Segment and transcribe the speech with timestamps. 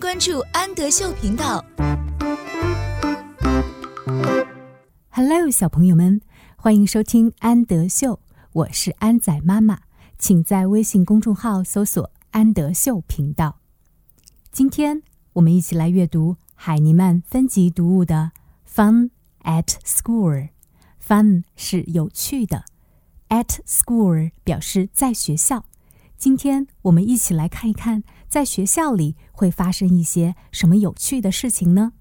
[0.00, 1.62] 关注安德秀频道。
[5.10, 6.22] Hello，小朋友们，
[6.56, 8.18] 欢迎收听安德秀，
[8.52, 9.80] 我是安仔妈妈，
[10.18, 13.58] 请在微信公众号搜索“安德秀频道”。
[14.50, 15.02] 今天
[15.34, 18.32] 我们一起来阅读海尼曼分级读物的
[18.74, 19.10] 《Fun
[19.42, 20.32] at School》。
[21.06, 22.64] Fun 是有趣的
[23.28, 25.66] ，at school 表示在学校。
[26.19, 31.93] 今天我们一起来看一看，在学校里会发生一些什么有趣的事情呢？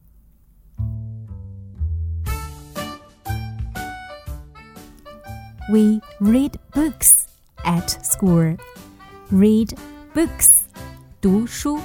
[5.71, 7.25] We read books
[7.65, 8.59] at school.
[9.33, 9.77] Read
[10.15, 10.59] books，
[11.21, 11.81] 读书。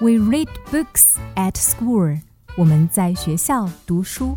[0.00, 2.20] We read books at school.
[2.56, 4.36] 我们在学校读书。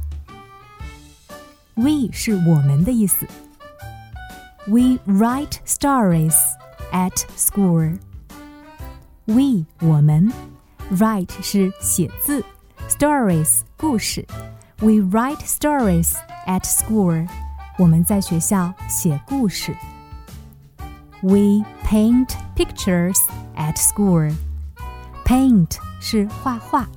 [1.76, 3.28] We 是我们的意思。
[4.66, 6.36] We write stories
[6.92, 7.98] at school.
[9.26, 10.32] We 我们
[10.92, 12.44] write 是写字，
[12.90, 14.26] stories 故事。
[14.80, 16.14] We write stories
[16.46, 17.28] at school.
[17.78, 19.76] 我们在学校写故事。
[21.22, 23.18] We paint pictures
[23.56, 24.34] at school.
[25.26, 26.88] Paint 是画画，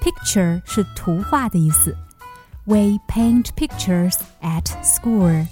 [0.00, 1.96] picture 是图画的意思。
[2.64, 5.46] We paint pictures at school.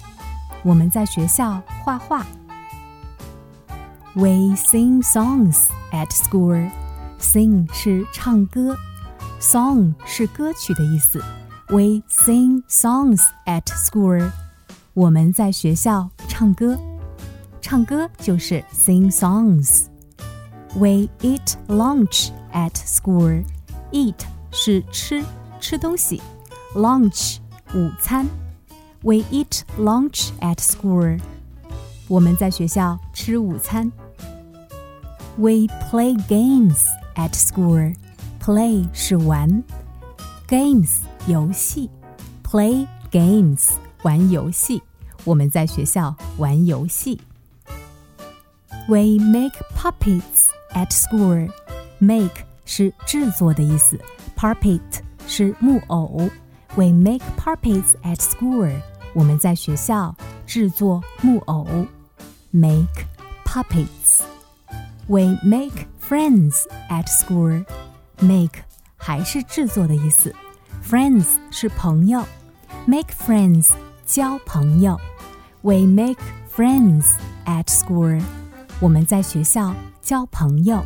[0.63, 2.25] 我们在学校画画。
[4.15, 6.69] We sing songs at school.
[7.19, 8.75] Sing 是唱歌，
[9.39, 11.19] song 是歌曲的意思。
[11.69, 14.31] We sing songs at school.
[14.93, 16.79] 我们在学校唱歌，
[17.61, 19.85] 唱歌就是 sing songs.
[20.75, 23.43] We eat lunch at school.
[23.91, 24.19] Eat
[24.51, 25.23] 是吃，
[25.59, 26.21] 吃东西。
[26.75, 27.37] lunch
[27.73, 28.27] 午餐。
[29.03, 31.19] We eat lunch at school.
[32.11, 33.91] 我们在学校吃午餐。
[35.37, 37.95] We play games at school.
[38.41, 39.63] Play 是玩，
[40.47, 41.89] games 游戏，
[42.43, 43.71] play games
[44.03, 44.81] 玩游戏。
[45.25, 47.19] 我们在学校玩游戏。
[48.87, 51.51] We make puppets at school.
[51.99, 53.99] Make 是制作的意思，
[54.37, 54.79] puppet
[55.27, 56.29] 是木偶。
[56.75, 58.71] We make puppets at school.
[59.13, 60.15] 我们在学校
[60.45, 61.67] 制作木偶
[62.51, 63.05] ，make
[63.45, 64.23] puppets.
[65.07, 67.65] We make friends at school.
[68.19, 68.63] Make
[68.97, 70.33] 还是制作的意思，
[70.83, 72.25] friends 是朋友，
[72.85, 73.69] make friends
[74.05, 74.99] 交朋友。
[75.61, 76.19] We make
[76.53, 77.05] friends
[77.45, 78.21] at school.
[78.79, 80.83] 我们在学校交朋友。